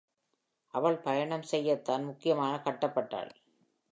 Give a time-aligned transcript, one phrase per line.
[0.73, 3.31] அவள் பயணம் செய்ய தான் முக்கியமாக கட்டப்பட்டாள்.